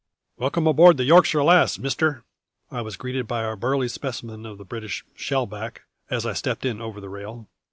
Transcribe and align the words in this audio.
"Welcome 0.35 0.65
aboard 0.65 0.97
the 0.97 1.03
Yorkshire 1.03 1.43
Lass, 1.43 1.77
mister," 1.77 2.23
I 2.71 2.81
was 2.81 2.97
greeted 2.97 3.27
by 3.27 3.43
a 3.43 3.49
great 3.49 3.59
burly 3.59 3.87
specimen 3.87 4.47
of 4.47 4.57
the 4.57 4.65
British 4.65 5.05
"shellback", 5.13 5.83
as 6.09 6.25
I 6.25 6.33
stepped 6.33 6.65
in 6.65 6.81
over 6.81 6.99
the 6.99 7.07
rail. 7.07 7.47